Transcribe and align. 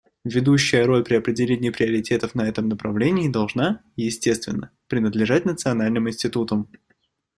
Ведущая 0.23 0.87
роль 0.87 1.03
при 1.03 1.13
определении 1.13 1.69
приоритетов 1.69 2.33
на 2.33 2.49
этом 2.49 2.67
направлении 2.67 3.29
должна, 3.29 3.83
естественно, 3.95 4.71
принадлежать 4.87 5.45
национальным 5.45 6.09
институтам. 6.09 6.67